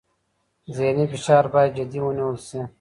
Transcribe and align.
ذهني 0.77 1.05
فشار 1.11 1.45
باید 1.53 1.71
جدي 1.77 1.99
ونیول 2.01 2.37
شي. 2.47 2.59